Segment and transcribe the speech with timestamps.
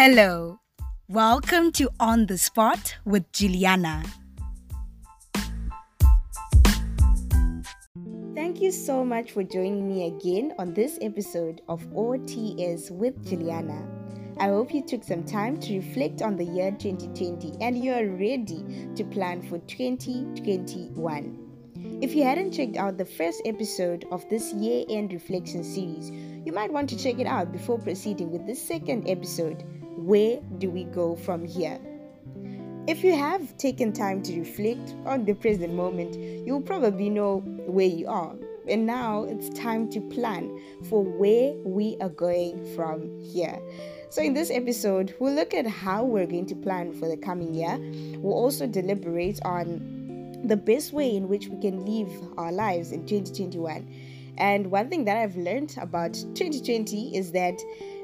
[0.00, 0.60] Hello,
[1.08, 4.04] welcome to On the Spot with Juliana.
[8.32, 13.88] Thank you so much for joining me again on this episode of OTS with Juliana.
[14.38, 18.06] I hope you took some time to reflect on the year 2020 and you are
[18.06, 21.48] ready to plan for 2021.
[22.00, 26.12] If you hadn't checked out the first episode of this year end reflection series,
[26.46, 29.64] you might want to check it out before proceeding with this second episode
[29.98, 31.80] Where do we go from here?
[32.86, 36.14] If you have taken time to reflect on the present moment,
[36.46, 38.36] you'll probably know where you are.
[38.68, 40.56] And now it's time to plan
[40.88, 43.60] for where we are going from here.
[44.08, 47.52] So, in this episode, we'll look at how we're going to plan for the coming
[47.52, 47.76] year.
[48.20, 53.04] We'll also deliberate on the best way in which we can live our lives in
[53.04, 53.86] 2021.
[54.38, 57.60] And one thing that I've learned about 2020 is that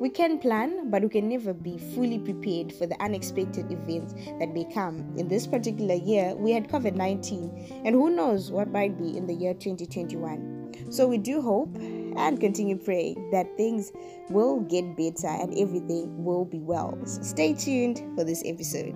[0.00, 4.54] we can plan, but we can never be fully prepared for the unexpected events that
[4.54, 5.12] may come.
[5.16, 9.26] In this particular year, we had COVID 19, and who knows what might be in
[9.26, 10.90] the year 2021.
[10.90, 13.92] So we do hope and continue praying that things
[14.30, 16.98] will get better and everything will be well.
[17.04, 18.94] So stay tuned for this episode.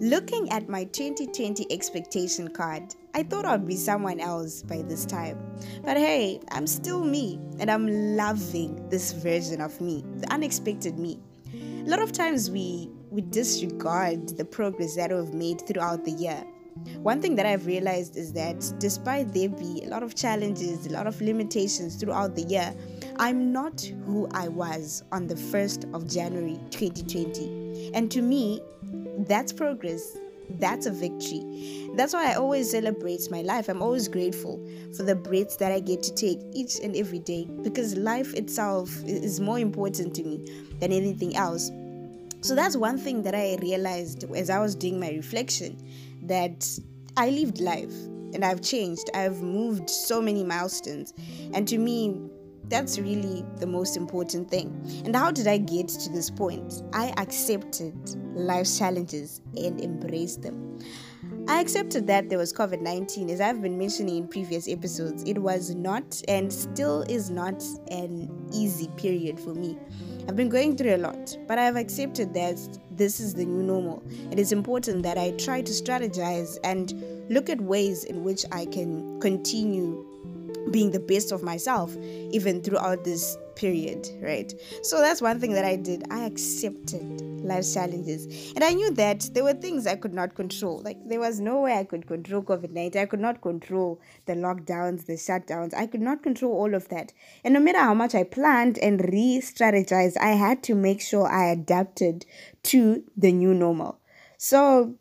[0.00, 5.38] Looking at my 2020 expectation card, I thought I'd be someone else by this time.
[5.84, 11.20] But hey, I'm still me, and I'm loving this version of me, the unexpected me.
[11.52, 16.46] A lot of times we we disregard the progress that we've made throughout the year.
[17.02, 20.92] One thing that I've realized is that despite there be a lot of challenges, a
[20.92, 22.74] lot of limitations throughout the year,
[23.18, 27.90] I'm not who I was on the 1st of January 2020.
[27.92, 28.62] And to me,
[29.26, 30.16] that's progress.
[30.58, 31.88] That's a victory.
[31.94, 33.68] That's why I always celebrate my life.
[33.68, 34.64] I'm always grateful
[34.96, 38.90] for the breaths that I get to take each and every day because life itself
[39.04, 41.70] is more important to me than anything else.
[42.42, 45.76] So that's one thing that I realized as I was doing my reflection
[46.22, 46.66] that
[47.16, 47.92] I lived life
[48.32, 49.10] and I've changed.
[49.14, 51.12] I've moved so many milestones.
[51.52, 52.18] And to me,
[52.70, 54.68] that's really the most important thing.
[55.04, 56.82] And how did I get to this point?
[56.92, 57.94] I accepted
[58.34, 60.78] life's challenges and embraced them.
[61.48, 63.28] I accepted that there was COVID 19.
[63.28, 68.30] As I've been mentioning in previous episodes, it was not and still is not an
[68.52, 69.76] easy period for me.
[70.28, 72.56] I've been going through a lot, but I've accepted that
[72.92, 74.02] this is the new normal.
[74.30, 76.94] It is important that I try to strategize and
[77.30, 80.06] look at ways in which I can continue
[80.70, 81.96] being the best of myself
[82.30, 84.52] even throughout this period, right?
[84.82, 86.04] So that's one thing that I did.
[86.10, 88.52] I accepted life's challenges.
[88.54, 90.80] And I knew that there were things I could not control.
[90.82, 93.00] Like there was no way I could control COVID 19.
[93.00, 95.74] I could not control the lockdowns, the shutdowns.
[95.74, 97.12] I could not control all of that.
[97.44, 101.26] And no matter how much I planned and re strategized, I had to make sure
[101.26, 102.24] I adapted
[102.64, 104.00] to the new normal.
[104.38, 104.94] So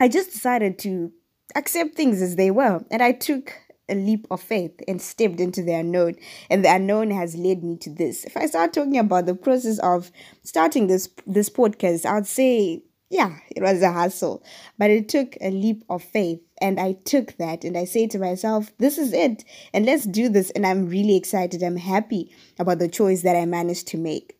[0.00, 1.12] I just decided to
[1.54, 2.84] accept things as they were.
[2.90, 3.52] And I took
[3.92, 6.16] a leap of faith and stepped into the unknown.
[6.50, 8.24] And the unknown has led me to this.
[8.24, 10.10] If I start talking about the process of
[10.42, 14.42] starting this this podcast, I'd say, yeah, it was a hustle.
[14.78, 16.40] But it took a leap of faith.
[16.60, 19.44] And I took that and I say to myself, this is it.
[19.74, 20.50] And let's do this.
[20.50, 21.62] And I'm really excited.
[21.62, 24.38] I'm happy about the choice that I managed to make.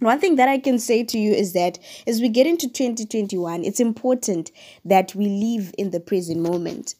[0.00, 3.64] One thing that I can say to you is that as we get into 2021,
[3.64, 4.50] it's important
[4.84, 6.96] that we live in the present moment.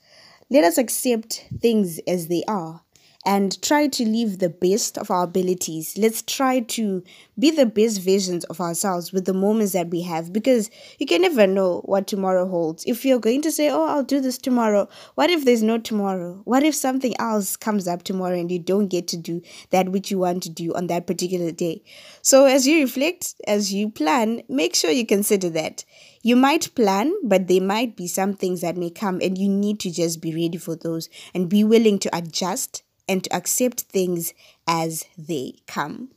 [0.54, 2.80] Let us accept things as they are
[3.26, 5.98] and try to live the best of our abilities.
[5.98, 7.02] Let's try to
[7.36, 10.70] be the best versions of ourselves with the moments that we have because
[11.00, 12.84] you can never know what tomorrow holds.
[12.86, 16.40] If you're going to say, Oh, I'll do this tomorrow, what if there's no tomorrow?
[16.44, 20.12] What if something else comes up tomorrow and you don't get to do that which
[20.12, 21.82] you want to do on that particular day?
[22.22, 25.84] So, as you reflect, as you plan, make sure you consider that.
[26.24, 29.78] You might plan, but there might be some things that may come, and you need
[29.80, 34.32] to just be ready for those and be willing to adjust and to accept things
[34.66, 36.08] as they come.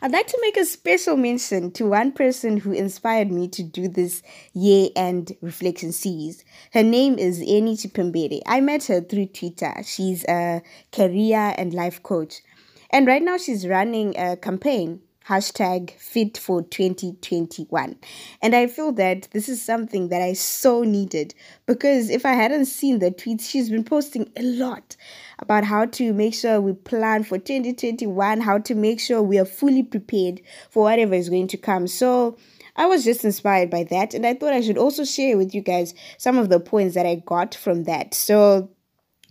[0.00, 3.88] I'd like to make a special mention to one person who inspired me to do
[3.88, 4.22] this
[4.54, 6.42] year end reflection series.
[6.72, 8.40] Her name is Annie Chipembere.
[8.46, 9.74] I met her through Twitter.
[9.84, 10.62] She's a
[10.92, 12.40] career and life coach.
[12.88, 17.96] And right now she's running a campaign hashtag fit for 2021
[18.42, 21.32] and i feel that this is something that i so needed
[21.66, 24.96] because if i hadn't seen the tweets she's been posting a lot
[25.38, 29.44] about how to make sure we plan for 2021 how to make sure we are
[29.44, 32.36] fully prepared for whatever is going to come so
[32.76, 35.60] I was just inspired by that, and I thought I should also share with you
[35.60, 38.14] guys some of the points that I got from that.
[38.14, 38.70] So,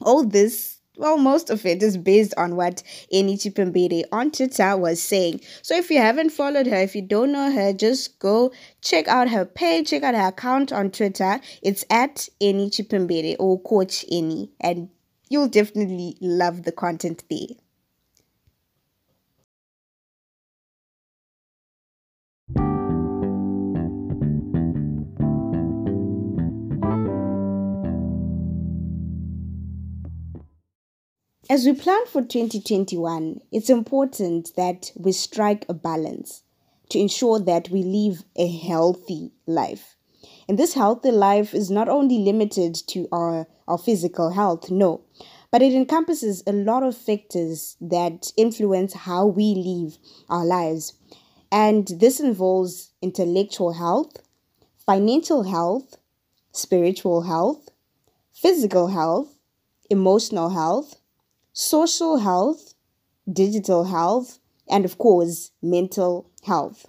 [0.01, 5.01] all this well, most of it is based on what Annie Chipembere on Twitter was
[5.01, 5.39] saying.
[5.61, 8.51] So if you haven't followed her, if you don't know her, just go
[8.81, 11.39] check out her page, check out her account on Twitter.
[11.63, 14.89] It's at Annie Chipembere or Coach Annie, and
[15.29, 17.55] you'll definitely love the content there.
[31.51, 36.43] As we plan for 2021, it's important that we strike a balance
[36.89, 39.95] to ensure that we live a healthy life.
[40.47, 45.01] And this healthy life is not only limited to our, our physical health, no,
[45.49, 49.97] but it encompasses a lot of factors that influence how we live
[50.29, 50.93] our lives.
[51.51, 54.17] And this involves intellectual health,
[54.85, 55.97] financial health,
[56.51, 57.69] spiritual health,
[58.35, 59.35] physical health,
[59.89, 60.98] emotional health,
[61.59, 62.73] social health,
[63.31, 64.39] digital health,
[64.69, 66.85] and of course, mental health.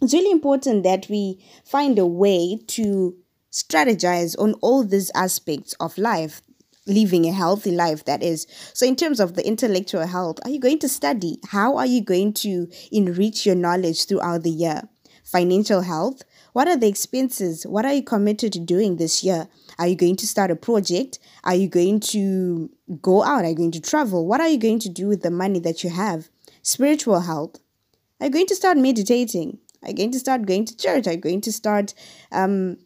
[0.00, 3.14] It's really important that we find a way to
[3.52, 6.40] strategize on all these aspects of life,
[6.86, 8.46] living a healthy life, that is.
[8.72, 11.38] So, in terms of the intellectual health, are you going to study?
[11.48, 14.88] How are you going to enrich your knowledge throughout the year?
[15.22, 16.22] Financial health,
[16.52, 17.64] what are the expenses?
[17.66, 19.48] What are you committed to doing this year?
[19.78, 21.18] Are you going to start a project?
[21.44, 23.44] Are you going to go out?
[23.44, 24.26] Are you going to travel?
[24.26, 26.28] What are you going to do with the money that you have?
[26.62, 27.58] Spiritual health.
[28.20, 29.58] Are you going to start meditating?
[29.82, 31.06] Are you going to start going to church?
[31.06, 31.94] Are you going to start
[32.30, 32.76] um,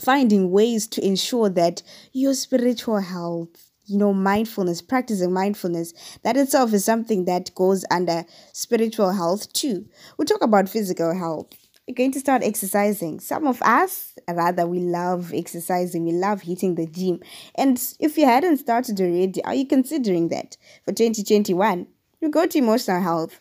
[0.00, 1.82] finding ways to ensure that
[2.12, 5.92] your spiritual health, you know, mindfulness, practicing mindfulness,
[6.22, 9.86] that itself is something that goes under spiritual health too.
[10.18, 11.52] We talk about physical health
[11.86, 13.20] you're going to start exercising.
[13.20, 17.20] Some of us, rather, we love exercising, we love hitting the gym.
[17.56, 21.86] And if you hadn't started already, are you considering that for 2021?
[22.20, 23.38] You go to emotional health.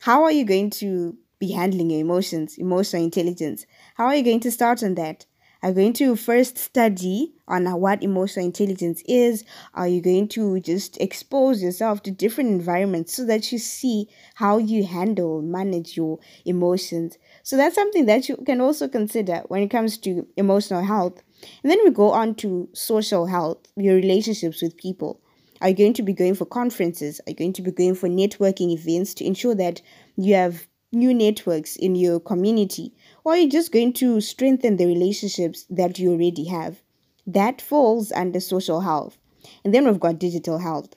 [0.00, 3.66] How are you going to be handling your emotions, emotional intelligence?
[3.96, 5.26] How are you going to start on that?
[5.62, 9.44] Are going to first study on what emotional intelligence is?
[9.74, 14.58] Are you going to just expose yourself to different environments so that you see how
[14.58, 17.16] you handle, manage your emotions?
[17.44, 21.22] So that's something that you can also consider when it comes to emotional health.
[21.62, 25.20] And then we go on to social health, your relationships with people.
[25.60, 27.20] Are you going to be going for conferences?
[27.20, 29.80] Are you going to be going for networking events to ensure that
[30.16, 32.94] you have new networks in your community?
[33.24, 36.82] Or you're just going to strengthen the relationships that you already have?
[37.26, 39.18] That falls under social health.
[39.64, 40.94] And then we've got digital health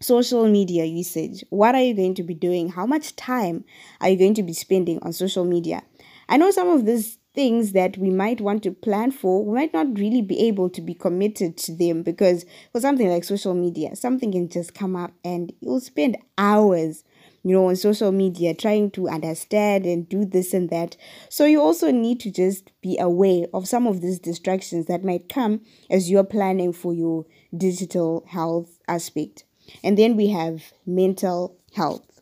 [0.00, 1.44] social media usage.
[1.50, 2.68] What are you going to be doing?
[2.68, 3.64] How much time
[4.00, 5.82] are you going to be spending on social media?
[6.28, 9.74] I know some of these things that we might want to plan for, we might
[9.74, 13.94] not really be able to be committed to them because for something like social media,
[13.94, 17.04] something can just come up and you'll spend hours
[17.46, 20.96] you know, on social media, trying to understand and do this and that.
[21.28, 25.28] So you also need to just be aware of some of these distractions that might
[25.28, 27.24] come as you're planning for your
[27.56, 29.44] digital health aspect.
[29.84, 32.20] And then we have mental health.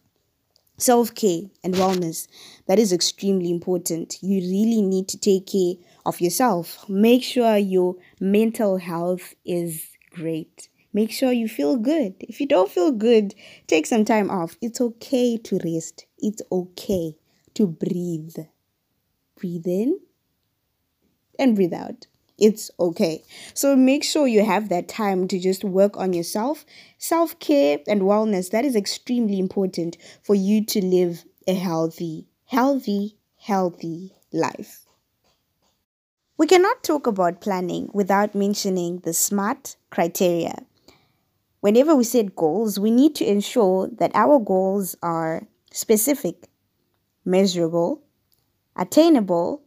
[0.76, 2.29] Self care and wellness.
[2.67, 4.19] That is extremely important.
[4.21, 6.87] You really need to take care of yourself.
[6.87, 10.69] Make sure your mental health is great.
[10.94, 12.14] Make sure you feel good.
[12.20, 13.34] If you don't feel good,
[13.66, 14.56] take some time off.
[14.62, 16.06] It's okay to rest.
[16.16, 17.16] It's okay
[17.52, 18.36] to breathe.
[19.36, 20.00] Breathe in
[21.38, 22.06] and breathe out
[22.38, 23.22] it's okay.
[23.54, 26.64] So make sure you have that time to just work on yourself.
[26.98, 33.16] Self care and wellness, that is extremely important for you to live a healthy, healthy,
[33.38, 34.80] healthy life.
[36.36, 40.64] We cannot talk about planning without mentioning the SMART criteria.
[41.64, 46.50] Whenever we set goals, we need to ensure that our goals are specific,
[47.25, 48.02] measurable,
[48.76, 49.62] attainable,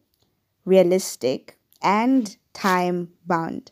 [0.63, 3.72] realistic, and time bound.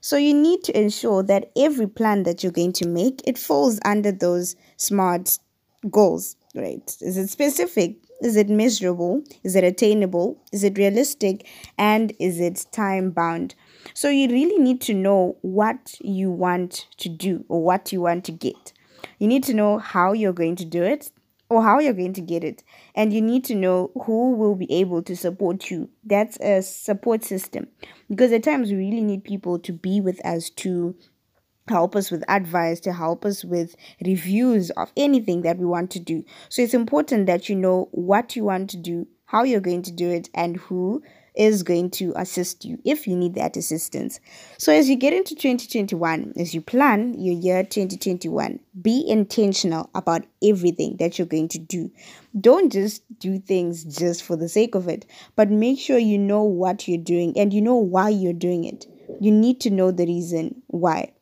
[0.00, 3.80] So you need to ensure that every plan that you're going to make it falls
[3.84, 5.36] under those smart
[5.90, 6.96] goals, right?
[7.00, 7.96] Is it specific?
[8.22, 9.24] Is it measurable?
[9.42, 10.40] Is it attainable?
[10.52, 11.48] Is it realistic?
[11.76, 13.56] And is it time bound?
[13.94, 18.24] So you really need to know what you want to do or what you want
[18.26, 18.72] to get.
[19.18, 21.10] You need to know how you're going to do it
[21.48, 22.62] or how you're going to get it.
[22.94, 25.88] And you need to know who will be able to support you.
[26.04, 27.68] That's a support system.
[28.08, 30.96] Because at times we really need people to be with us to
[31.68, 33.74] help us with advice, to help us with
[34.04, 36.24] reviews of anything that we want to do.
[36.48, 39.92] So it's important that you know what you want to do, how you're going to
[39.92, 41.02] do it, and who
[41.36, 44.20] is going to assist you if you need that assistance.
[44.58, 50.24] So, as you get into 2021, as you plan your year 2021, be intentional about
[50.42, 51.90] everything that you're going to do.
[52.40, 56.42] Don't just do things just for the sake of it, but make sure you know
[56.42, 58.86] what you're doing and you know why you're doing it.
[59.20, 61.12] You need to know the reason why.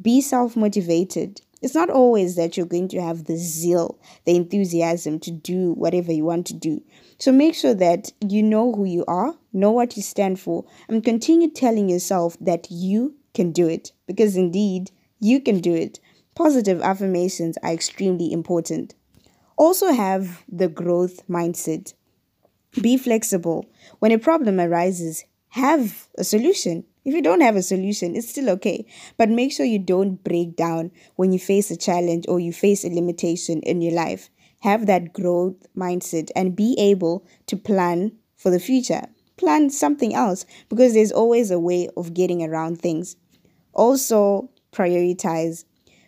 [0.00, 1.40] Be self motivated.
[1.66, 6.12] It's not always that you're going to have the zeal, the enthusiasm to do whatever
[6.12, 6.80] you want to do.
[7.18, 11.02] So make sure that you know who you are, know what you stand for, and
[11.02, 15.98] continue telling yourself that you can do it because indeed you can do it.
[16.36, 18.94] Positive affirmations are extremely important.
[19.56, 21.94] Also, have the growth mindset.
[22.80, 23.68] Be flexible.
[23.98, 26.84] When a problem arises, have a solution.
[27.06, 28.84] If you don't have a solution, it's still okay.
[29.16, 32.84] But make sure you don't break down when you face a challenge or you face
[32.84, 34.28] a limitation in your life
[34.60, 39.06] have that growth mindset and be able to plan for the future.
[39.36, 43.16] Plan something else because there's always a way of getting around things.
[43.72, 45.64] Also, prioritize.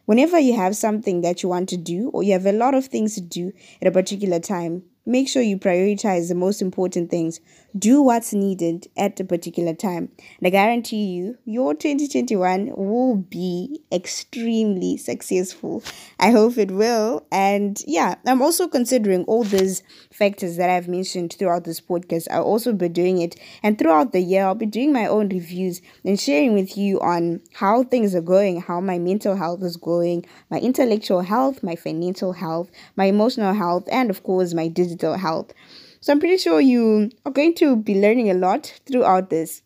[0.07, 2.87] Whenever you have something that you want to do or you have a lot of
[2.87, 3.52] things to do
[3.83, 7.40] at a particular time, make sure you prioritize the most important things.
[7.76, 10.08] Do what's needed at a particular time.
[10.38, 15.82] And I guarantee you, your 2021 will be extremely successful.
[16.18, 17.26] I hope it will.
[17.30, 22.26] And yeah, I'm also considering all these factors that I've mentioned throughout this podcast.
[22.30, 23.38] I'll also be doing it.
[23.62, 27.42] And throughout the year, I'll be doing my own reviews and sharing with you on
[27.52, 32.32] how things are going, how my mental health is going, my intellectual health, my financial
[32.32, 35.52] health, my emotional health, and of course, my digital health.
[36.00, 39.62] So I'm pretty sure you are going to be learning a lot throughout this.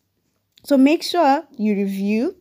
[0.64, 2.36] So make sure you review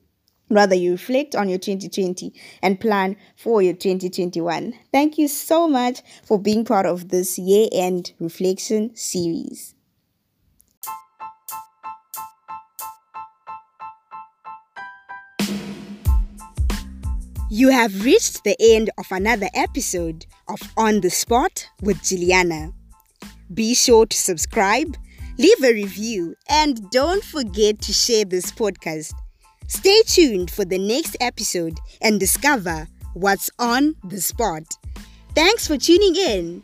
[0.52, 4.74] Rather, you reflect on your 2020 and plan for your 2021.
[4.92, 9.76] Thank you so much for being part of this year end reflection series.
[17.50, 22.74] You have reached the end of another episode of On the Spot with Juliana.
[23.54, 24.96] Be sure to subscribe,
[25.38, 29.14] leave a review, and don't forget to share this podcast
[29.72, 34.64] Stay tuned for the next episode and discover what's on the spot.
[35.34, 36.62] Thanks for tuning in.